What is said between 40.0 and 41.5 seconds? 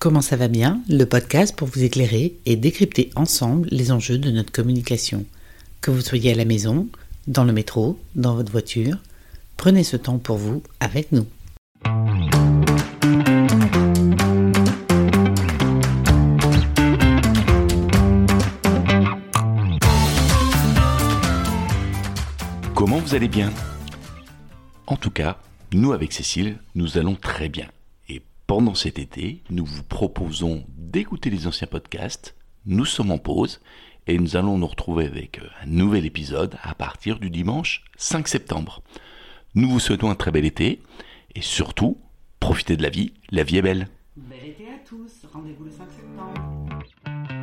un très bel été et